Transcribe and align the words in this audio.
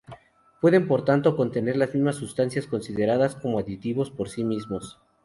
Pueden 0.61 0.87
por 0.87 1.05
tanto, 1.05 1.35
contener 1.37 1.77
las 1.77 1.93
mismas 1.93 2.15
sustancias 2.15 2.65
consideradas 2.65 3.35
como 3.35 3.59
aditivos 3.59 4.09
por 4.09 4.29
sí 4.29 4.43
mismos. 4.43 4.97